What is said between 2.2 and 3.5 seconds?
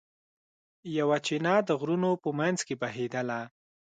په منځ کې بهېدله.